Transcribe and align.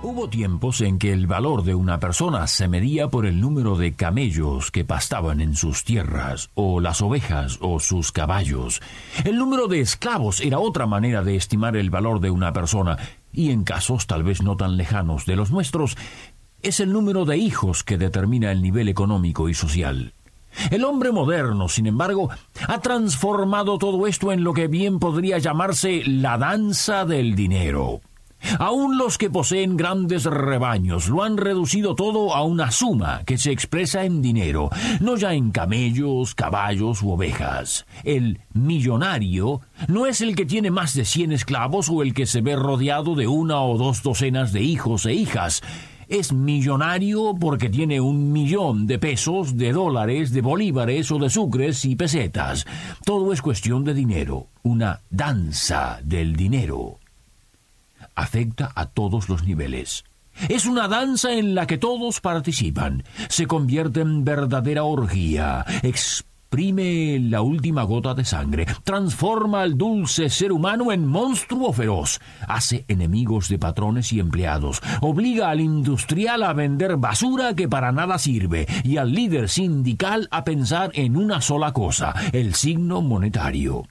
Hubo 0.00 0.28
tiempos 0.28 0.80
en 0.80 0.96
que 0.96 1.12
el 1.12 1.26
valor 1.26 1.64
de 1.64 1.74
una 1.74 1.98
persona 1.98 2.46
se 2.46 2.68
medía 2.68 3.08
por 3.08 3.26
el 3.26 3.40
número 3.40 3.76
de 3.76 3.94
camellos 3.94 4.70
que 4.70 4.84
pastaban 4.84 5.40
en 5.40 5.56
sus 5.56 5.82
tierras, 5.82 6.50
o 6.54 6.78
las 6.78 7.02
ovejas, 7.02 7.58
o 7.60 7.80
sus 7.80 8.12
caballos. 8.12 8.80
El 9.24 9.38
número 9.38 9.66
de 9.66 9.80
esclavos 9.80 10.40
era 10.40 10.60
otra 10.60 10.86
manera 10.86 11.24
de 11.24 11.34
estimar 11.34 11.76
el 11.76 11.90
valor 11.90 12.20
de 12.20 12.30
una 12.30 12.52
persona, 12.52 12.96
y 13.32 13.50
en 13.50 13.64
casos 13.64 14.06
tal 14.06 14.22
vez 14.22 14.40
no 14.40 14.56
tan 14.56 14.76
lejanos 14.76 15.26
de 15.26 15.34
los 15.34 15.50
nuestros, 15.50 15.96
es 16.62 16.78
el 16.78 16.92
número 16.92 17.24
de 17.24 17.36
hijos 17.36 17.82
que 17.82 17.98
determina 17.98 18.52
el 18.52 18.62
nivel 18.62 18.88
económico 18.88 19.48
y 19.48 19.54
social. 19.54 20.14
El 20.70 20.84
hombre 20.84 21.10
moderno, 21.10 21.68
sin 21.68 21.88
embargo, 21.88 22.30
ha 22.68 22.80
transformado 22.80 23.78
todo 23.78 24.06
esto 24.06 24.30
en 24.30 24.44
lo 24.44 24.52
que 24.52 24.68
bien 24.68 25.00
podría 25.00 25.38
llamarse 25.38 26.02
la 26.06 26.38
danza 26.38 27.04
del 27.04 27.34
dinero. 27.34 28.00
Aún 28.58 28.98
los 28.98 29.18
que 29.18 29.30
poseen 29.30 29.76
grandes 29.76 30.24
rebaños 30.24 31.08
lo 31.08 31.22
han 31.22 31.36
reducido 31.36 31.94
todo 31.94 32.34
a 32.34 32.42
una 32.42 32.70
suma 32.70 33.22
que 33.26 33.36
se 33.36 33.50
expresa 33.50 34.04
en 34.04 34.22
dinero, 34.22 34.70
no 35.00 35.16
ya 35.16 35.34
en 35.34 35.50
camellos, 35.50 36.34
caballos 36.34 37.02
u 37.02 37.10
ovejas. 37.10 37.86
El 38.04 38.40
millonario 38.52 39.60
no 39.88 40.06
es 40.06 40.20
el 40.20 40.34
que 40.34 40.46
tiene 40.46 40.70
más 40.70 40.94
de 40.94 41.04
cien 41.04 41.32
esclavos 41.32 41.88
o 41.90 42.02
el 42.02 42.14
que 42.14 42.26
se 42.26 42.40
ve 42.40 42.56
rodeado 42.56 43.14
de 43.14 43.26
una 43.26 43.60
o 43.62 43.76
dos 43.76 44.02
docenas 44.02 44.52
de 44.52 44.62
hijos 44.62 45.06
e 45.06 45.14
hijas. 45.14 45.62
Es 46.08 46.32
millonario 46.32 47.34
porque 47.38 47.68
tiene 47.68 48.00
un 48.00 48.32
millón 48.32 48.86
de 48.86 48.98
pesos, 48.98 49.58
de 49.58 49.72
dólares, 49.72 50.32
de 50.32 50.40
bolívares 50.40 51.10
o 51.10 51.18
de 51.18 51.28
sucres 51.28 51.84
y 51.84 51.96
pesetas. 51.96 52.66
Todo 53.04 53.30
es 53.32 53.42
cuestión 53.42 53.84
de 53.84 53.92
dinero, 53.92 54.46
una 54.62 55.02
danza 55.10 56.00
del 56.02 56.34
dinero 56.34 56.98
afecta 58.18 58.72
a 58.74 58.86
todos 58.86 59.28
los 59.28 59.44
niveles. 59.44 60.04
Es 60.48 60.66
una 60.66 60.88
danza 60.88 61.32
en 61.32 61.54
la 61.54 61.66
que 61.66 61.78
todos 61.78 62.20
participan. 62.20 63.04
Se 63.28 63.46
convierte 63.46 64.00
en 64.00 64.24
verdadera 64.24 64.84
orgía. 64.84 65.64
Exprime 65.82 67.18
la 67.18 67.42
última 67.42 67.82
gota 67.82 68.14
de 68.14 68.24
sangre. 68.24 68.66
Transforma 68.84 69.62
al 69.62 69.76
dulce 69.76 70.30
ser 70.30 70.52
humano 70.52 70.92
en 70.92 71.06
monstruo 71.06 71.72
feroz. 71.72 72.20
Hace 72.46 72.84
enemigos 72.88 73.48
de 73.48 73.58
patrones 73.58 74.12
y 74.12 74.20
empleados. 74.20 74.80
Obliga 75.00 75.50
al 75.50 75.60
industrial 75.60 76.42
a 76.44 76.52
vender 76.52 76.96
basura 76.96 77.54
que 77.54 77.68
para 77.68 77.90
nada 77.90 78.18
sirve. 78.18 78.66
Y 78.84 78.96
al 78.96 79.12
líder 79.12 79.48
sindical 79.48 80.28
a 80.30 80.44
pensar 80.44 80.90
en 80.94 81.16
una 81.16 81.40
sola 81.40 81.72
cosa, 81.72 82.14
el 82.32 82.54
signo 82.54 83.02
monetario. 83.02 83.86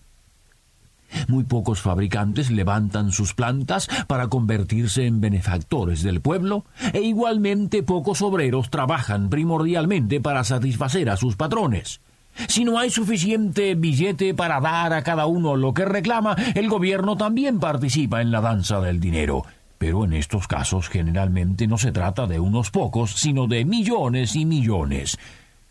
Muy 1.28 1.44
pocos 1.44 1.82
fabricantes 1.82 2.52
levantan 2.52 3.12
sus 3.12 3.34
plantas 3.34 3.88
para 4.08 4.28
convertirse 4.28 5.06
en 5.06 5.22
benefactores 5.22 6.04
del 6.04 6.22
pueblo, 6.22 6.66
e 6.94 7.02
igualmente 7.02 7.84
pocos 7.84 8.22
obreros 8.22 8.70
trabajan 8.70 9.30
primordialmente 9.30 10.20
para 10.22 10.44
satisfacer 10.44 11.10
a 11.10 11.18
sus 11.18 11.36
patrones. 11.36 12.02
Si 12.48 12.64
no 12.64 12.78
hay 12.78 12.92
suficiente 12.92 13.74
billete 13.76 14.34
para 14.34 14.62
dar 14.62 14.94
a 14.94 15.02
cada 15.02 15.26
uno 15.26 15.56
lo 15.56 15.74
que 15.74 15.86
reclama, 15.86 16.36
el 16.54 16.70
gobierno 16.70 17.18
también 17.18 17.60
participa 17.60 18.22
en 18.22 18.32
la 18.32 18.42
danza 18.42 18.80
del 18.80 19.00
dinero. 19.00 19.44
Pero 19.78 20.06
en 20.06 20.14
estos 20.14 20.48
casos 20.48 20.90
generalmente 20.90 21.68
no 21.68 21.78
se 21.78 21.92
trata 21.92 22.26
de 22.26 22.40
unos 22.40 22.72
pocos, 22.72 23.12
sino 23.12 23.48
de 23.48 23.66
millones 23.66 24.36
y 24.36 24.46
millones. 24.46 25.18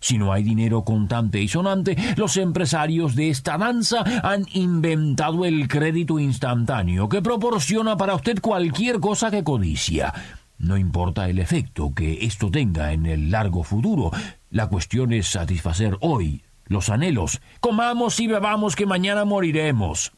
Si 0.01 0.19
no 0.19 0.33
hay 0.33 0.43
dinero 0.43 0.85
contante 0.85 1.41
y 1.41 1.49
sonante, 1.49 1.97
los 2.17 2.37
empresarios 2.37 3.15
de 3.15 3.31
esta 3.31 3.59
danza 3.59 4.05
han 4.23 4.47
inventado 4.53 5.45
el 5.45 5.69
crédito 5.69 6.19
instantáneo 6.19 7.09
que 7.09 7.23
proporciona 7.23 7.97
para 7.97 8.15
usted 8.15 8.41
cualquier 8.41 9.01
cosa 9.01 9.31
que 9.31 9.43
codicia. 9.43 10.13
No 10.59 10.77
importa 10.77 11.29
el 11.29 11.39
efecto 11.39 11.93
que 11.95 12.25
esto 12.25 12.51
tenga 12.51 12.93
en 12.93 13.07
el 13.07 13.31
largo 13.31 13.63
futuro, 13.63 14.11
la 14.51 14.69
cuestión 14.69 15.13
es 15.13 15.29
satisfacer 15.29 15.97
hoy 16.01 16.43
los 16.67 16.89
anhelos. 16.89 17.41
Comamos 17.61 18.21
y 18.21 18.27
bebamos 18.27 18.77
que 18.77 18.87
mañana 18.87 19.25
moriremos. 19.25 20.13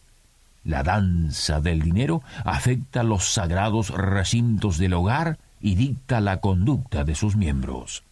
La 0.65 0.83
danza 0.83 1.61
del 1.61 1.81
dinero 1.81 2.23
afecta 2.45 3.03
los 3.03 3.33
sagrados 3.33 3.91
recintos 3.91 4.79
del 4.79 4.95
hogar 4.95 5.39
y 5.61 5.75
dicta 5.75 6.21
la 6.21 6.41
conducta 6.41 7.05
de 7.05 7.15
sus 7.15 7.37
miembros. 7.37 8.05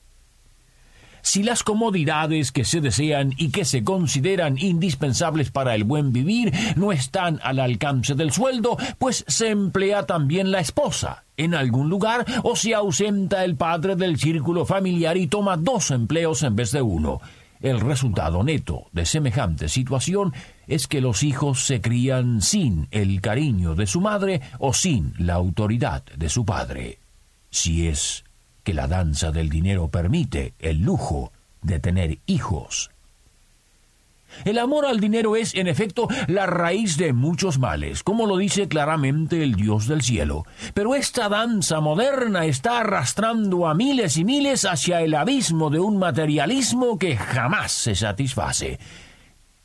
Si 1.27 1.43
las 1.43 1.65
comodidades 1.65 2.53
que 2.53 2.65
se 2.65 2.81
desean 2.81 3.35
y 3.37 3.49
que 3.49 3.65
se 3.65 3.83
consideran 3.83 4.59
indispensables 4.59 5.51
para 5.51 5.75
el 5.75 5.83
buen 5.83 6.13
vivir 6.13 6.53
no 6.77 6.93
están 6.93 7.41
al 7.43 7.59
alcance 7.59 8.15
del 8.15 8.31
sueldo, 8.31 8.77
pues 8.99 9.25
se 9.27 9.51
emplea 9.51 10.07
también 10.07 10.53
la 10.53 10.61
esposa 10.61 11.25
en 11.37 11.57
algún 11.57 11.91
lugar 11.91 12.25
o 12.45 12.55
se 12.55 12.77
ausenta 12.77 13.45
el 13.45 13.57
padre 13.57 13.97
del 13.97 14.21
círculo 14.21 14.65
familiar 14.65 15.17
y 15.17 15.27
toma 15.27 15.57
dos 15.57 15.91
empleos 15.91 16.45
en 16.45 16.55
vez 16.55 16.71
de 16.71 16.83
uno. 16.83 17.21
El 17.61 17.81
resultado 17.81 18.45
neto 18.45 18.87
de 18.93 19.05
semejante 19.05 19.69
situación 19.69 20.33
es 20.69 20.87
que 20.87 21.01
los 21.01 21.25
hijos 21.25 21.67
se 21.67 21.81
crían 21.81 22.41
sin 22.41 22.87
el 22.93 23.21
cariño 23.21 23.75
de 23.75 23.89
su 23.89 24.01
madre 24.01 24.43
o 24.61 24.73
sin 24.73 25.13
la 25.19 25.35
autoridad 25.35 26.05
de 26.05 26.29
su 26.29 26.45
padre. 26.45 27.01
Si 27.51 27.89
es 27.89 28.26
que 28.67 28.75
la 28.75 28.89
danza 28.89 29.31
del 29.31 29.49
dinero 29.49 29.87
permite 29.87 30.55
el 30.59 30.79
lujo 30.79 31.33
de 31.63 31.79
tener 31.79 32.19
hijos. 32.27 32.91
El 34.45 34.59
amor 34.59 34.87
al 34.87 34.99
dinero 34.99 35.37
es, 35.37 35.55
en 35.55 35.69
efecto, 35.69 36.09
la 36.27 36.47
raíz 36.47 36.97
de 36.97 37.13
muchos 37.13 37.61
males, 37.61 38.03
como 38.03 38.27
lo 38.27 38.37
dice 38.37 38.67
claramente 38.67 39.45
el 39.45 39.55
Dios 39.55 39.87
del 39.87 40.03
cielo. 40.03 40.47
Pero 40.75 40.97
esta 40.97 41.29
danza 41.29 41.79
moderna 41.81 42.45
está 42.45 42.81
arrastrando 42.81 43.69
a 43.69 43.75
miles 43.75 44.17
y 44.17 44.25
miles 44.25 44.65
hacia 44.65 45.01
el 45.01 45.15
abismo 45.15 45.71
de 45.71 45.79
un 45.79 45.97
materialismo 45.97 46.99
que 46.99 47.17
jamás 47.17 47.71
se 47.71 47.95
satisface. 47.95 48.81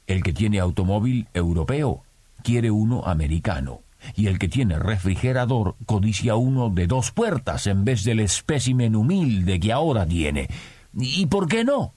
El 0.06 0.22
que 0.22 0.32
tiene 0.32 0.60
automóvil 0.60 1.28
europeo 1.34 2.04
quiere 2.44 2.70
uno 2.70 3.02
americano 3.04 3.82
y 4.16 4.28
el 4.28 4.40
que 4.40 4.48
tiene 4.48 4.80
refrigerador 4.80 5.76
codicia 5.86 6.36
uno 6.36 6.70
de 6.70 6.88
dos 6.88 7.12
puertas 7.12 7.68
en 7.68 7.86
vez 7.86 8.04
del 8.04 8.20
espécimen 8.20 8.96
humilde 8.96 9.60
que 9.60 9.72
ahora 9.72 10.06
tiene. 10.06 10.48
¿Y 10.94 11.26
por 11.28 11.48
qué 11.48 11.64
no? 11.64 11.94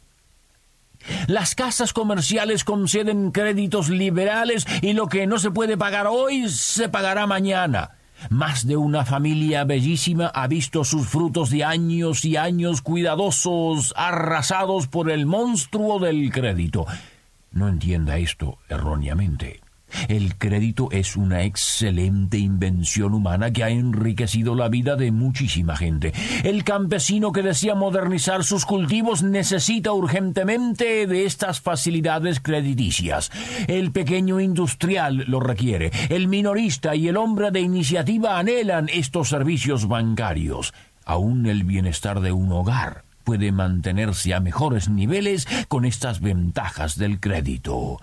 Las 1.26 1.54
casas 1.54 1.92
comerciales 1.92 2.64
conceden 2.64 3.30
créditos 3.30 3.88
liberales 3.88 4.66
y 4.80 4.94
lo 4.94 5.06
que 5.06 5.26
no 5.26 5.38
se 5.38 5.50
puede 5.50 5.76
pagar 5.76 6.06
hoy 6.06 6.48
se 6.48 6.88
pagará 6.88 7.26
mañana. 7.26 7.92
Más 8.30 8.66
de 8.66 8.76
una 8.76 9.04
familia 9.04 9.64
bellísima 9.64 10.28
ha 10.28 10.46
visto 10.46 10.84
sus 10.84 11.06
frutos 11.06 11.50
de 11.50 11.64
años 11.64 12.24
y 12.24 12.36
años 12.36 12.80
cuidadosos 12.80 13.92
arrasados 13.96 14.86
por 14.88 15.10
el 15.10 15.26
monstruo 15.26 15.98
del 15.98 16.30
crédito. 16.32 16.86
No 17.50 17.68
entienda 17.68 18.16
esto 18.16 18.58
erróneamente. 18.68 19.63
El 20.08 20.36
crédito 20.36 20.88
es 20.90 21.16
una 21.16 21.42
excelente 21.42 22.38
invención 22.38 23.14
humana 23.14 23.52
que 23.52 23.64
ha 23.64 23.70
enriquecido 23.70 24.54
la 24.54 24.68
vida 24.68 24.96
de 24.96 25.12
muchísima 25.12 25.76
gente. 25.76 26.12
El 26.42 26.64
campesino 26.64 27.32
que 27.32 27.42
desea 27.42 27.74
modernizar 27.74 28.44
sus 28.44 28.64
cultivos 28.66 29.22
necesita 29.22 29.92
urgentemente 29.92 31.06
de 31.06 31.24
estas 31.24 31.60
facilidades 31.60 32.40
crediticias. 32.40 33.30
El 33.66 33.92
pequeño 33.92 34.40
industrial 34.40 35.24
lo 35.26 35.40
requiere. 35.40 35.90
El 36.08 36.28
minorista 36.28 36.94
y 36.94 37.08
el 37.08 37.16
hombre 37.16 37.50
de 37.50 37.60
iniciativa 37.60 38.38
anhelan 38.38 38.88
estos 38.92 39.28
servicios 39.28 39.88
bancarios. 39.88 40.74
Aún 41.04 41.46
el 41.46 41.64
bienestar 41.64 42.20
de 42.20 42.32
un 42.32 42.50
hogar 42.52 43.04
puede 43.24 43.52
mantenerse 43.52 44.34
a 44.34 44.40
mejores 44.40 44.88
niveles 44.88 45.46
con 45.68 45.84
estas 45.84 46.20
ventajas 46.20 46.96
del 46.96 47.20
crédito. 47.20 48.00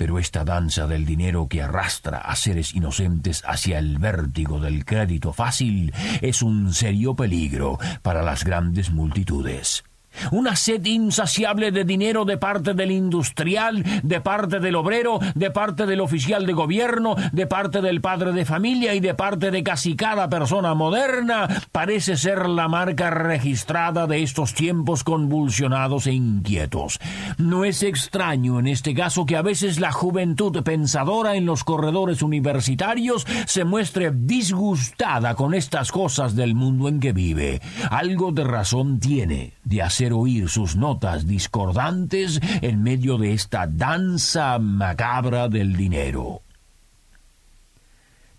Pero 0.00 0.18
esta 0.18 0.46
danza 0.46 0.86
del 0.86 1.04
dinero 1.04 1.46
que 1.46 1.60
arrastra 1.60 2.20
a 2.20 2.34
seres 2.34 2.74
inocentes 2.74 3.42
hacia 3.46 3.78
el 3.78 3.98
vértigo 3.98 4.58
del 4.58 4.86
crédito 4.86 5.34
fácil 5.34 5.92
es 6.22 6.40
un 6.40 6.72
serio 6.72 7.14
peligro 7.14 7.78
para 8.00 8.22
las 8.22 8.42
grandes 8.42 8.90
multitudes. 8.90 9.84
Una 10.32 10.56
sed 10.56 10.84
insaciable 10.84 11.70
de 11.70 11.84
dinero 11.84 12.24
de 12.24 12.36
parte 12.36 12.74
del 12.74 12.90
industrial, 12.90 13.84
de 14.02 14.20
parte 14.20 14.60
del 14.60 14.76
obrero, 14.76 15.18
de 15.34 15.50
parte 15.50 15.86
del 15.86 16.00
oficial 16.00 16.46
de 16.46 16.52
gobierno, 16.52 17.16
de 17.32 17.46
parte 17.46 17.80
del 17.80 18.00
padre 18.00 18.32
de 18.32 18.44
familia 18.44 18.94
y 18.94 19.00
de 19.00 19.14
parte 19.14 19.50
de 19.50 19.62
casi 19.62 19.96
cada 19.96 20.28
persona 20.28 20.74
moderna 20.74 21.48
parece 21.72 22.16
ser 22.16 22.48
la 22.48 22.68
marca 22.68 23.10
registrada 23.10 24.06
de 24.06 24.22
estos 24.22 24.54
tiempos 24.54 25.04
convulsionados 25.04 26.06
e 26.06 26.12
inquietos. 26.12 26.98
No 27.38 27.64
es 27.64 27.82
extraño 27.82 28.58
en 28.58 28.66
este 28.66 28.94
caso 28.94 29.26
que 29.26 29.36
a 29.36 29.42
veces 29.42 29.80
la 29.80 29.92
juventud 29.92 30.62
pensadora 30.62 31.36
en 31.36 31.46
los 31.46 31.64
corredores 31.64 32.22
universitarios 32.22 33.26
se 33.46 33.64
muestre 33.64 34.10
disgustada 34.12 35.34
con 35.34 35.54
estas 35.54 35.92
cosas 35.92 36.36
del 36.36 36.54
mundo 36.54 36.88
en 36.88 37.00
que 37.00 37.12
vive. 37.12 37.60
Algo 37.90 38.32
de 38.32 38.44
razón 38.44 39.00
tiene 39.00 39.54
de 39.64 39.82
hacer 39.82 39.99
oír 40.08 40.48
sus 40.48 40.76
notas 40.76 41.26
discordantes 41.26 42.40
en 42.62 42.82
medio 42.82 43.18
de 43.18 43.34
esta 43.34 43.66
danza 43.66 44.58
macabra 44.58 45.48
del 45.48 45.76
dinero. 45.76 46.42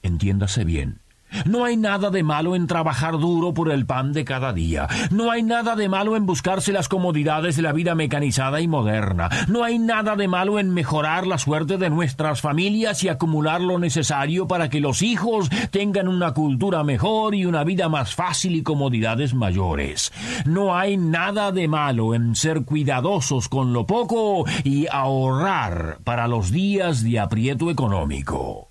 Entiéndase 0.01 0.63
bien, 0.63 1.00
no 1.45 1.65
hay 1.65 1.77
nada 1.77 2.09
de 2.09 2.23
malo 2.23 2.55
en 2.55 2.67
trabajar 2.67 3.17
duro 3.17 3.53
por 3.53 3.71
el 3.71 3.85
pan 3.85 4.13
de 4.13 4.25
cada 4.25 4.53
día. 4.53 4.87
No 5.11 5.31
hay 5.31 5.43
nada 5.43 5.75
de 5.75 5.89
malo 5.89 6.15
en 6.15 6.25
buscarse 6.25 6.71
las 6.71 6.87
comodidades 6.87 7.55
de 7.55 7.61
la 7.61 7.73
vida 7.73 7.95
mecanizada 7.95 8.61
y 8.61 8.67
moderna. 8.67 9.29
No 9.47 9.63
hay 9.63 9.79
nada 9.79 10.15
de 10.15 10.27
malo 10.27 10.59
en 10.59 10.69
mejorar 10.69 11.27
la 11.27 11.37
suerte 11.37 11.77
de 11.77 11.89
nuestras 11.89 12.41
familias 12.41 13.03
y 13.03 13.09
acumular 13.09 13.61
lo 13.61 13.79
necesario 13.79 14.47
para 14.47 14.69
que 14.69 14.79
los 14.79 15.01
hijos 15.01 15.49
tengan 15.71 16.07
una 16.07 16.33
cultura 16.33 16.83
mejor 16.83 17.35
y 17.35 17.45
una 17.45 17.63
vida 17.63 17.89
más 17.89 18.15
fácil 18.15 18.55
y 18.55 18.63
comodidades 18.63 19.33
mayores. 19.33 20.11
No 20.45 20.75
hay 20.75 20.97
nada 20.97 21.51
de 21.51 21.67
malo 21.67 22.13
en 22.13 22.35
ser 22.35 22.63
cuidadosos 22.65 23.49
con 23.49 23.73
lo 23.73 23.85
poco 23.85 24.45
y 24.63 24.87
ahorrar 24.91 25.99
para 26.03 26.27
los 26.27 26.51
días 26.51 27.03
de 27.03 27.19
aprieto 27.19 27.69
económico. 27.69 28.70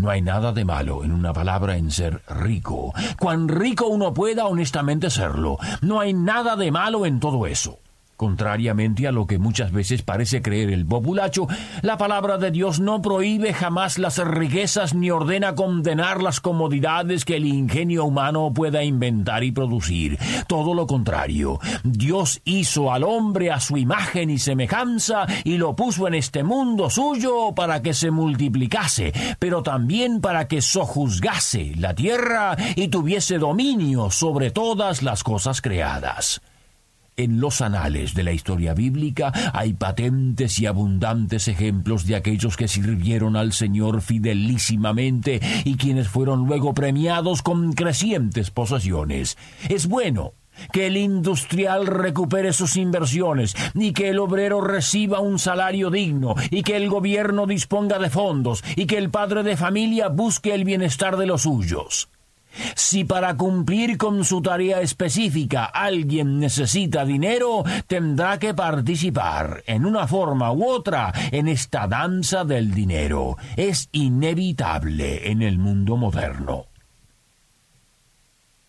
No 0.00 0.08
hay 0.08 0.22
nada 0.22 0.52
de 0.52 0.64
malo 0.64 1.04
en 1.04 1.12
una 1.12 1.34
palabra 1.34 1.76
en 1.76 1.90
ser 1.90 2.22
rico, 2.26 2.94
cuán 3.18 3.48
rico 3.48 3.86
uno 3.86 4.14
pueda 4.14 4.46
honestamente 4.46 5.10
serlo. 5.10 5.58
No 5.82 6.00
hay 6.00 6.14
nada 6.14 6.56
de 6.56 6.70
malo 6.70 7.04
en 7.04 7.20
todo 7.20 7.46
eso. 7.46 7.80
Contrariamente 8.20 9.08
a 9.08 9.12
lo 9.12 9.26
que 9.26 9.38
muchas 9.38 9.72
veces 9.72 10.02
parece 10.02 10.42
creer 10.42 10.68
el 10.68 10.84
populacho, 10.84 11.48
la 11.80 11.96
palabra 11.96 12.36
de 12.36 12.50
Dios 12.50 12.78
no 12.78 13.00
prohíbe 13.00 13.54
jamás 13.54 13.96
las 13.96 14.18
riquezas 14.18 14.92
ni 14.92 15.10
ordena 15.10 15.54
condenar 15.54 16.22
las 16.22 16.38
comodidades 16.38 17.24
que 17.24 17.36
el 17.36 17.46
ingenio 17.46 18.04
humano 18.04 18.52
pueda 18.54 18.84
inventar 18.84 19.42
y 19.42 19.52
producir. 19.52 20.18
Todo 20.48 20.74
lo 20.74 20.86
contrario, 20.86 21.60
Dios 21.82 22.42
hizo 22.44 22.92
al 22.92 23.04
hombre 23.04 23.52
a 23.52 23.58
su 23.58 23.78
imagen 23.78 24.28
y 24.28 24.36
semejanza 24.36 25.26
y 25.42 25.56
lo 25.56 25.74
puso 25.74 26.06
en 26.06 26.12
este 26.12 26.42
mundo 26.42 26.90
suyo 26.90 27.54
para 27.54 27.80
que 27.80 27.94
se 27.94 28.10
multiplicase, 28.10 29.14
pero 29.38 29.62
también 29.62 30.20
para 30.20 30.46
que 30.46 30.60
sojuzgase 30.60 31.72
la 31.78 31.94
tierra 31.94 32.54
y 32.76 32.88
tuviese 32.88 33.38
dominio 33.38 34.10
sobre 34.10 34.50
todas 34.50 35.02
las 35.02 35.24
cosas 35.24 35.62
creadas. 35.62 36.42
En 37.20 37.38
los 37.38 37.60
anales 37.60 38.14
de 38.14 38.22
la 38.22 38.32
historia 38.32 38.72
bíblica 38.72 39.30
hay 39.52 39.74
patentes 39.74 40.58
y 40.58 40.64
abundantes 40.64 41.48
ejemplos 41.48 42.06
de 42.06 42.16
aquellos 42.16 42.56
que 42.56 42.66
sirvieron 42.66 43.36
al 43.36 43.52
Señor 43.52 44.00
fidelísimamente 44.00 45.38
y 45.66 45.76
quienes 45.76 46.08
fueron 46.08 46.46
luego 46.46 46.72
premiados 46.72 47.42
con 47.42 47.74
crecientes 47.74 48.50
posesiones. 48.50 49.36
Es 49.68 49.86
bueno 49.86 50.32
que 50.72 50.86
el 50.86 50.96
industrial 50.96 51.86
recupere 51.86 52.54
sus 52.54 52.76
inversiones, 52.76 53.54
y 53.74 53.92
que 53.92 54.08
el 54.08 54.18
obrero 54.18 54.62
reciba 54.62 55.20
un 55.20 55.38
salario 55.38 55.90
digno, 55.90 56.36
y 56.50 56.62
que 56.62 56.76
el 56.76 56.88
gobierno 56.88 57.46
disponga 57.46 57.98
de 57.98 58.08
fondos, 58.08 58.64
y 58.76 58.86
que 58.86 58.96
el 58.96 59.10
padre 59.10 59.42
de 59.42 59.58
familia 59.58 60.08
busque 60.08 60.54
el 60.54 60.64
bienestar 60.64 61.18
de 61.18 61.26
los 61.26 61.42
suyos. 61.42 62.08
Si 62.74 63.04
para 63.04 63.36
cumplir 63.36 63.96
con 63.96 64.24
su 64.24 64.42
tarea 64.42 64.80
específica 64.80 65.64
alguien 65.64 66.38
necesita 66.38 67.04
dinero, 67.04 67.64
tendrá 67.86 68.38
que 68.38 68.54
participar 68.54 69.62
en 69.66 69.86
una 69.86 70.06
forma 70.06 70.52
u 70.52 70.64
otra 70.64 71.12
en 71.30 71.48
esta 71.48 71.86
danza 71.86 72.44
del 72.44 72.72
dinero. 72.72 73.36
Es 73.56 73.88
inevitable 73.92 75.30
en 75.30 75.42
el 75.42 75.58
mundo 75.58 75.96
moderno. 75.96 76.66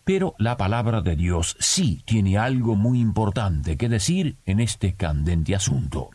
Pero 0.04 0.34
la 0.38 0.56
palabra 0.56 1.00
de 1.00 1.14
Dios 1.14 1.56
sí 1.60 2.02
tiene 2.04 2.36
algo 2.36 2.74
muy 2.74 3.00
importante 3.00 3.76
que 3.76 3.88
decir 3.88 4.36
en 4.46 4.60
este 4.60 4.94
candente 4.94 5.54
asunto 5.54 6.10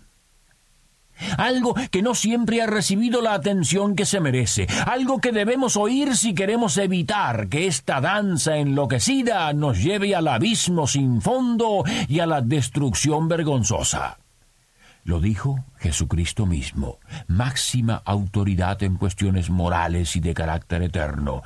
algo 1.38 1.76
que 1.92 2.02
no 2.02 2.16
siempre 2.16 2.62
ha 2.62 2.68
recibido 2.68 3.22
la 3.22 3.34
atención 3.34 3.96
que 3.96 4.06
se 4.06 4.20
merece, 4.20 4.68
algo 4.86 5.20
que 5.20 5.32
debemos 5.32 5.78
oír 5.78 6.16
si 6.16 6.34
queremos 6.34 6.78
evitar 6.78 7.48
que 7.48 7.68
esta 7.68 8.02
danza 8.02 8.58
enloquecida 8.58 9.52
nos 9.54 9.82
lleve 9.84 10.16
al 10.16 10.28
abismo 10.28 10.88
sin 10.88 11.22
fondo 11.22 11.84
y 12.08 12.20
a 12.20 12.26
la 12.26 12.42
destrucción 12.42 13.28
vergonzosa. 13.28 14.18
Lo 15.04 15.22
dijo 15.22 15.64
Jesucristo 15.78 16.46
mismo, 16.46 17.00
máxima 17.28 18.02
autoridad 18.04 18.84
en 18.84 18.98
cuestiones 18.98 19.50
morales 19.50 20.18
y 20.18 20.20
de 20.20 20.34
carácter 20.34 20.84
eterno. 20.84 21.44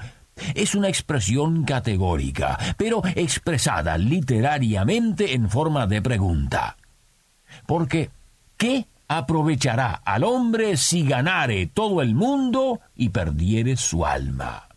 Es 0.56 0.74
una 0.74 0.88
expresión 0.88 1.64
categórica, 1.64 2.58
pero 2.76 3.04
expresada 3.14 4.00
literariamente 4.00 5.36
en 5.36 5.48
forma 5.48 5.86
de 5.86 6.02
pregunta. 6.02 6.78
Porque, 7.68 8.10
¿qué 8.58 8.88
aprovechará 9.18 10.02
al 10.06 10.24
hombre 10.24 10.78
si 10.78 11.04
ganare 11.04 11.68
todo 11.68 12.02
el 12.02 12.16
mundo 12.16 12.80
y 12.96 13.10
perdiere 13.10 13.76
su 13.76 14.06
alma. 14.06 14.71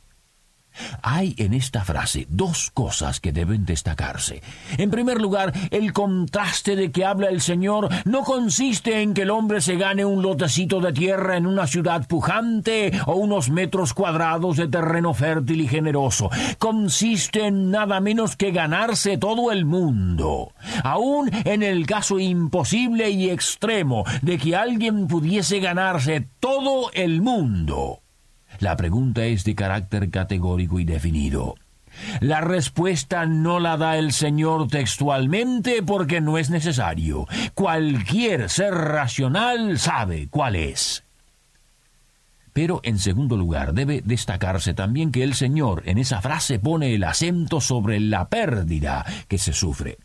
Hay 1.03 1.35
en 1.39 1.55
esta 1.55 1.85
frase 1.85 2.27
dos 2.29 2.71
cosas 2.73 3.21
que 3.21 3.33
deben 3.33 3.65
destacarse. 3.65 4.43
En 4.77 4.91
primer 4.91 5.21
lugar, 5.21 5.53
el 5.71 5.93
contraste 5.93 6.77
de 6.77 6.91
que 6.91 7.05
habla 7.05 7.29
el 7.29 7.41
Señor 7.41 7.89
no 8.05 8.23
consiste 8.23 9.01
en 9.01 9.15
que 9.15 9.23
el 9.23 9.31
hombre 9.31 9.61
se 9.61 9.77
gane 9.77 10.05
un 10.05 10.23
lotecito 10.23 10.81
de 10.81 10.93
tierra 10.93 11.37
en 11.37 11.47
una 11.47 11.67
ciudad 11.67 12.07
pujante 12.07 12.93
o 13.07 13.15
unos 13.15 13.51
metros 13.51 13.95
cuadrados 13.95 14.57
de 14.57 14.69
terreno 14.69 15.15
fértil 15.15 15.61
y 15.61 15.69
generoso. 15.69 16.31
Consiste 16.59 17.47
en 17.47 17.71
nada 17.71 18.01
menos 18.01 18.37
que 18.37 18.51
ganarse 18.51 19.19
todo 19.19 19.53
el 19.53 19.65
mundo. 19.65 20.53
Aún 20.83 21.31
en 21.45 21.63
el 21.63 21.87
caso 21.87 22.19
imposible 22.19 23.11
y 23.11 23.31
extremo 23.31 24.05
de 24.23 24.39
que 24.39 24.57
alguien 24.57 25.07
pudiese 25.07 25.61
ganarse 25.61 26.29
todo 26.41 26.91
el 26.93 27.23
mundo 27.23 28.04
la 28.65 28.77
pregunta 28.77 29.27
es 29.27 29.45
de 29.45 29.55
carácter 29.55 30.11
categórico 30.11 30.81
y 30.81 30.87
definido. 30.87 31.55
La 32.21 32.41
respuesta 32.41 33.27
no 33.27 33.61
la 33.61 33.77
da 33.77 33.99
el 33.99 34.13
Señor 34.13 34.69
textualmente 34.69 35.83
porque 35.83 36.23
no 36.23 36.39
es 36.39 36.49
necesario. 36.49 37.29
Cualquier 37.53 38.49
ser 38.49 38.73
racional 38.73 39.79
sabe 39.79 40.29
cuál 40.31 40.57
es. 40.57 41.05
Pero 42.55 42.81
en 42.85 42.99
segundo 42.99 43.37
lugar 43.37 43.75
debe 43.75 44.01
destacarse 44.03 44.73
también 44.73 45.13
que 45.13 45.25
el 45.25 45.35
Señor 45.35 45.83
en 45.85 45.99
esa 45.99 46.23
frase 46.23 46.59
pone 46.59 46.95
el 46.95 47.05
acento 47.05 47.61
sobre 47.61 48.01
la 48.01 48.31
pérdida 48.31 49.05
que 49.29 49.37
se 49.37 49.53
sufre. 49.53 49.99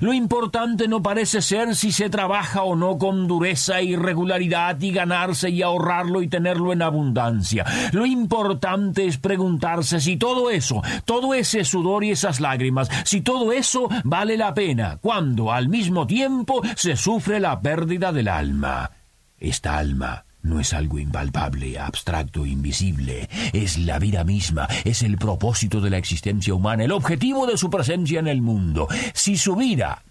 Lo 0.00 0.12
importante 0.12 0.88
no 0.88 1.02
parece 1.02 1.42
ser 1.42 1.74
si 1.74 1.92
se 1.92 2.10
trabaja 2.10 2.62
o 2.62 2.76
no 2.76 2.98
con 2.98 3.26
dureza 3.26 3.82
y 3.82 3.96
regularidad 3.96 4.80
y 4.80 4.92
ganarse 4.92 5.50
y 5.50 5.62
ahorrarlo 5.62 6.22
y 6.22 6.28
tenerlo 6.28 6.72
en 6.72 6.82
abundancia. 6.82 7.64
Lo 7.92 8.06
importante 8.06 9.06
es 9.06 9.18
preguntarse 9.18 10.00
si 10.00 10.16
todo 10.16 10.50
eso, 10.50 10.82
todo 11.04 11.34
ese 11.34 11.64
sudor 11.64 12.04
y 12.04 12.10
esas 12.10 12.40
lágrimas, 12.40 12.88
si 13.04 13.20
todo 13.20 13.52
eso 13.52 13.88
vale 14.04 14.36
la 14.36 14.54
pena 14.54 14.98
cuando 15.00 15.52
al 15.52 15.68
mismo 15.68 16.06
tiempo 16.06 16.62
se 16.76 16.96
sufre 16.96 17.40
la 17.40 17.60
pérdida 17.60 18.12
del 18.12 18.28
alma. 18.28 18.90
Esta 19.38 19.78
alma 19.78 20.24
no 20.42 20.60
es 20.60 20.74
algo 20.74 20.98
impalpable, 20.98 21.78
abstracto, 21.78 22.44
invisible. 22.46 23.28
Es 23.52 23.78
la 23.78 23.98
vida 23.98 24.24
misma, 24.24 24.68
es 24.84 25.02
el 25.02 25.16
propósito 25.16 25.80
de 25.80 25.90
la 25.90 25.98
existencia 25.98 26.54
humana, 26.54 26.84
el 26.84 26.92
objetivo 26.92 27.46
de 27.46 27.56
su 27.56 27.70
presencia 27.70 28.20
en 28.20 28.28
el 28.28 28.42
mundo. 28.42 28.88
Si 29.14 29.36
su 29.36 29.56
vida 29.56 30.02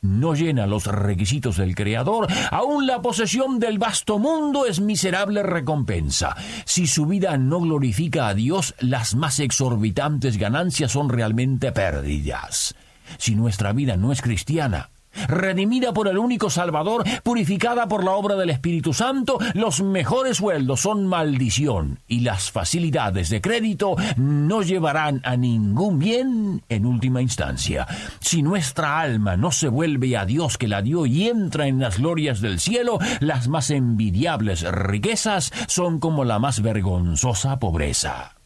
no 0.00 0.34
llena 0.34 0.66
los 0.66 0.86
requisitos 0.86 1.56
del 1.56 1.74
Creador, 1.74 2.28
aún 2.50 2.86
la 2.86 3.02
posesión 3.02 3.58
del 3.58 3.78
vasto 3.78 4.18
mundo 4.18 4.66
es 4.66 4.80
miserable 4.80 5.42
recompensa. 5.42 6.36
Si 6.64 6.86
su 6.86 7.06
vida 7.06 7.36
no 7.36 7.60
glorifica 7.60 8.28
a 8.28 8.34
Dios, 8.34 8.74
las 8.80 9.14
más 9.14 9.40
exorbitantes 9.40 10.36
ganancias 10.36 10.92
son 10.92 11.08
realmente 11.08 11.72
pérdidas. 11.72 12.74
Si 13.16 13.34
nuestra 13.34 13.72
vida 13.72 13.96
no 13.96 14.12
es 14.12 14.22
cristiana, 14.22 14.90
redimida 15.26 15.92
por 15.92 16.08
el 16.08 16.18
único 16.18 16.50
Salvador, 16.50 17.04
purificada 17.22 17.88
por 17.88 18.04
la 18.04 18.12
obra 18.12 18.36
del 18.36 18.50
Espíritu 18.50 18.94
Santo, 18.94 19.38
los 19.54 19.82
mejores 19.82 20.38
sueldos 20.38 20.80
son 20.80 21.06
maldición 21.06 22.00
y 22.06 22.20
las 22.20 22.50
facilidades 22.50 23.30
de 23.30 23.40
crédito 23.40 23.96
no 24.16 24.62
llevarán 24.62 25.20
a 25.24 25.36
ningún 25.36 25.98
bien 25.98 26.62
en 26.68 26.86
última 26.86 27.22
instancia. 27.22 27.86
Si 28.20 28.42
nuestra 28.42 29.00
alma 29.00 29.36
no 29.36 29.50
se 29.50 29.68
vuelve 29.68 30.16
a 30.16 30.24
Dios 30.24 30.58
que 30.58 30.68
la 30.68 30.82
dio 30.82 31.06
y 31.06 31.28
entra 31.28 31.66
en 31.66 31.80
las 31.80 31.98
glorias 31.98 32.40
del 32.40 32.60
cielo, 32.60 32.98
las 33.20 33.48
más 33.48 33.70
envidiables 33.70 34.62
riquezas 34.70 35.52
son 35.66 35.98
como 35.98 36.24
la 36.24 36.38
más 36.38 36.62
vergonzosa 36.62 37.58
pobreza. 37.58 38.37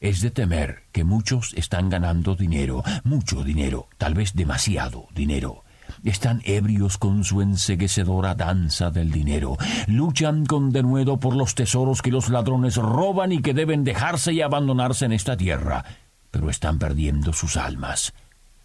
Es 0.00 0.22
de 0.22 0.30
temer 0.30 0.84
que 0.92 1.04
muchos 1.04 1.52
están 1.58 1.90
ganando 1.90 2.34
dinero, 2.34 2.82
mucho 3.04 3.44
dinero, 3.44 3.86
tal 3.98 4.14
vez 4.14 4.32
demasiado 4.32 5.08
dinero. 5.14 5.62
Están 6.04 6.40
ebrios 6.46 6.96
con 6.96 7.22
su 7.22 7.42
enseguecedora 7.42 8.34
danza 8.34 8.90
del 8.90 9.12
dinero. 9.12 9.58
Luchan 9.88 10.46
con 10.46 10.70
denuedo 10.70 11.20
por 11.20 11.36
los 11.36 11.54
tesoros 11.54 12.00
que 12.00 12.10
los 12.10 12.30
ladrones 12.30 12.76
roban 12.76 13.30
y 13.30 13.42
que 13.42 13.52
deben 13.52 13.84
dejarse 13.84 14.32
y 14.32 14.40
abandonarse 14.40 15.04
en 15.04 15.12
esta 15.12 15.36
tierra. 15.36 15.84
Pero 16.30 16.48
están 16.48 16.78
perdiendo 16.78 17.34
sus 17.34 17.58
almas. 17.58 18.14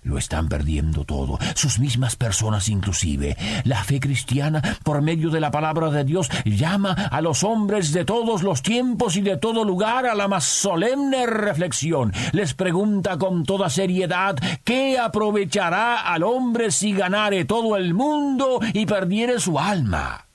Lo 0.06 0.20
están 0.20 0.50
perdiendo 0.50 1.04
todo, 1.04 1.40
sus 1.56 1.80
mismas 1.80 2.16
personas 2.16 2.70
inclusive. 2.70 3.36
La 3.64 3.84
fe 3.84 4.00
cristiana, 4.00 4.62
por 4.84 5.02
medio 5.02 5.32
de 5.32 5.40
la 5.40 5.50
palabra 5.50 5.90
de 5.90 6.04
Dios, 6.04 6.30
llama 6.46 6.92
a 6.92 7.22
los 7.22 7.44
hombres 7.44 7.92
de 7.92 8.06
todos 8.06 8.44
los 8.44 8.62
tiempos 8.62 9.16
y 9.16 9.22
de 9.22 9.38
todo 9.38 9.66
lugar 9.66 10.06
a 10.06 10.14
la 10.14 10.28
más 10.28 10.44
solemne 10.44 11.26
reflexión. 11.26 12.14
Les 12.34 12.54
pregunta 12.54 13.18
con 13.18 13.46
toda 13.46 13.68
seriedad, 13.72 14.36
¿qué 14.64 15.00
aprovechará 15.00 16.02
al 16.02 16.22
hombre 16.22 16.70
si 16.70 16.94
ganare 16.94 17.46
todo 17.46 17.76
el 17.76 17.96
mundo 17.96 18.60
y 18.74 18.86
perdiere 18.86 19.40
su 19.40 19.58
alma? 19.58 20.28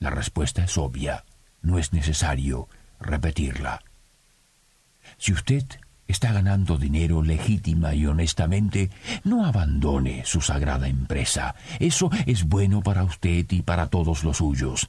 La 0.00 0.10
respuesta 0.10 0.64
es 0.64 0.76
obvia, 0.76 1.24
no 1.62 1.78
es 1.78 1.94
necesario 1.94 2.68
repetirla. 3.00 3.80
Si 5.16 5.32
usted 5.32 5.64
está 6.08 6.32
ganando 6.32 6.76
dinero 6.78 7.22
legítima 7.22 7.94
y 7.94 8.06
honestamente, 8.06 8.90
no 9.24 9.44
abandone 9.46 10.24
su 10.24 10.40
sagrada 10.40 10.88
empresa. 10.88 11.54
Eso 11.78 12.10
es 12.26 12.44
bueno 12.44 12.82
para 12.82 13.04
usted 13.04 13.46
y 13.50 13.62
para 13.62 13.86
todos 13.86 14.24
los 14.24 14.38
suyos. 14.38 14.88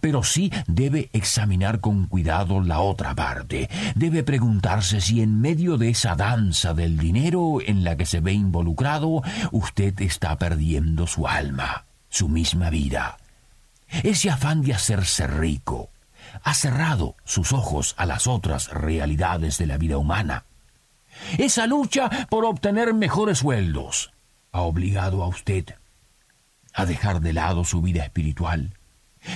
Pero 0.00 0.22
sí 0.22 0.52
debe 0.68 1.10
examinar 1.12 1.80
con 1.80 2.06
cuidado 2.06 2.60
la 2.60 2.80
otra 2.80 3.14
parte. 3.14 3.68
Debe 3.96 4.22
preguntarse 4.22 5.00
si 5.00 5.20
en 5.22 5.40
medio 5.40 5.76
de 5.76 5.90
esa 5.90 6.14
danza 6.14 6.72
del 6.72 6.96
dinero 6.96 7.58
en 7.60 7.82
la 7.82 7.96
que 7.96 8.06
se 8.06 8.20
ve 8.20 8.32
involucrado, 8.32 9.22
usted 9.50 10.00
está 10.00 10.38
perdiendo 10.38 11.08
su 11.08 11.26
alma, 11.26 11.84
su 12.08 12.28
misma 12.28 12.70
vida. 12.70 13.18
Ese 14.04 14.30
afán 14.30 14.62
de 14.62 14.74
hacerse 14.74 15.26
rico 15.26 15.90
ha 16.44 16.54
cerrado 16.54 17.16
sus 17.24 17.52
ojos 17.52 17.94
a 17.98 18.06
las 18.06 18.26
otras 18.26 18.70
realidades 18.70 19.58
de 19.58 19.66
la 19.66 19.76
vida 19.76 19.98
humana. 19.98 20.44
Esa 21.38 21.66
lucha 21.66 22.10
por 22.28 22.44
obtener 22.44 22.94
mejores 22.94 23.38
sueldos 23.38 24.12
ha 24.52 24.60
obligado 24.60 25.22
a 25.22 25.28
usted 25.28 25.74
a 26.74 26.86
dejar 26.86 27.20
de 27.20 27.32
lado 27.32 27.64
su 27.64 27.82
vida 27.82 28.04
espiritual. 28.04 28.74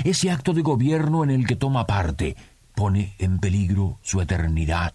Ese 0.04 0.30
acto 0.30 0.52
de 0.52 0.62
gobierno 0.62 1.22
en 1.24 1.30
el 1.30 1.46
que 1.46 1.56
toma 1.56 1.86
parte 1.86 2.36
pone 2.74 3.14
en 3.18 3.38
peligro 3.38 3.98
su 4.02 4.20
eternidad. 4.20 4.94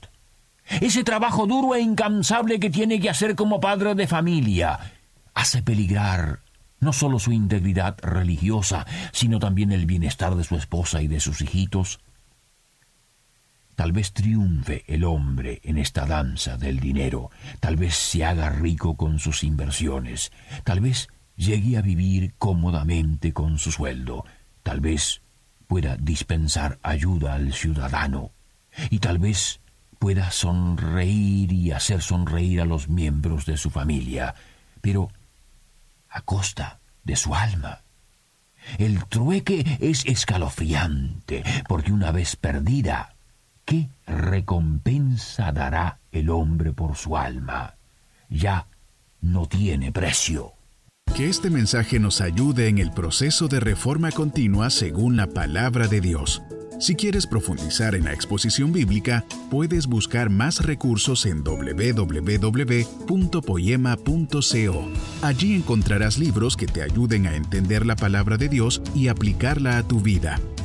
Ese 0.79 1.03
trabajo 1.03 1.47
duro 1.47 1.75
e 1.75 1.81
incansable 1.81 2.59
que 2.59 2.69
tiene 2.69 2.99
que 2.99 3.09
hacer 3.09 3.35
como 3.35 3.59
padre 3.59 3.95
de 3.95 4.07
familia 4.07 4.79
hace 5.33 5.61
peligrar 5.61 6.39
no 6.79 6.93
solo 6.93 7.19
su 7.19 7.31
integridad 7.31 7.97
religiosa, 8.01 8.85
sino 9.11 9.39
también 9.39 9.71
el 9.71 9.85
bienestar 9.85 10.35
de 10.35 10.43
su 10.43 10.55
esposa 10.55 11.01
y 11.01 11.07
de 11.07 11.19
sus 11.19 11.41
hijitos. 11.41 11.99
Tal 13.81 13.93
vez 13.93 14.13
triunfe 14.13 14.83
el 14.85 15.03
hombre 15.03 15.59
en 15.63 15.79
esta 15.79 16.05
danza 16.05 16.55
del 16.55 16.79
dinero, 16.79 17.31
tal 17.59 17.77
vez 17.77 17.95
se 17.95 18.23
haga 18.23 18.47
rico 18.51 18.95
con 18.95 19.17
sus 19.17 19.43
inversiones, 19.43 20.31
tal 20.63 20.81
vez 20.81 21.07
llegue 21.35 21.77
a 21.77 21.81
vivir 21.81 22.35
cómodamente 22.37 23.33
con 23.33 23.57
su 23.57 23.71
sueldo, 23.71 24.23
tal 24.61 24.81
vez 24.81 25.23
pueda 25.65 25.97
dispensar 25.97 26.77
ayuda 26.83 27.33
al 27.33 27.53
ciudadano, 27.53 28.29
y 28.91 28.99
tal 28.99 29.17
vez 29.17 29.61
pueda 29.97 30.29
sonreír 30.29 31.51
y 31.51 31.71
hacer 31.71 32.03
sonreír 32.03 32.61
a 32.61 32.65
los 32.65 32.87
miembros 32.87 33.47
de 33.47 33.57
su 33.57 33.71
familia, 33.71 34.35
pero 34.81 35.09
a 36.07 36.21
costa 36.21 36.81
de 37.03 37.15
su 37.15 37.33
alma. 37.33 37.81
El 38.77 39.03
trueque 39.05 39.65
es 39.79 40.05
escalofriante, 40.05 41.43
porque 41.67 41.91
una 41.91 42.11
vez 42.11 42.35
perdida, 42.35 43.15
¿Qué 43.65 43.89
recompensa 44.05 45.51
dará 45.51 45.99
el 46.11 46.29
hombre 46.29 46.73
por 46.73 46.95
su 46.95 47.17
alma? 47.17 47.75
Ya 48.29 48.67
no 49.21 49.47
tiene 49.47 49.91
precio. 49.91 50.53
Que 51.15 51.29
este 51.29 51.49
mensaje 51.49 51.99
nos 51.99 52.21
ayude 52.21 52.67
en 52.67 52.77
el 52.77 52.91
proceso 52.91 53.47
de 53.47 53.59
reforma 53.59 54.11
continua 54.11 54.69
según 54.69 55.17
la 55.17 55.27
palabra 55.27 55.87
de 55.87 56.01
Dios. 56.01 56.41
Si 56.79 56.95
quieres 56.95 57.27
profundizar 57.27 57.93
en 57.93 58.05
la 58.05 58.13
exposición 58.13 58.71
bíblica, 58.71 59.23
puedes 59.51 59.85
buscar 59.85 60.31
más 60.31 60.65
recursos 60.65 61.27
en 61.27 61.43
www.poema.co. 61.43 62.41
Allí 65.21 65.53
encontrarás 65.53 66.17
libros 66.17 66.57
que 66.57 66.65
te 66.65 66.81
ayuden 66.81 67.27
a 67.27 67.35
entender 67.35 67.85
la 67.85 67.95
palabra 67.95 68.37
de 68.37 68.49
Dios 68.49 68.81
y 68.95 69.09
aplicarla 69.09 69.77
a 69.77 69.83
tu 69.83 69.99
vida. 69.99 70.39